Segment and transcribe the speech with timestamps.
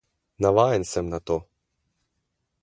[0.41, 1.37] Navajen sem na to.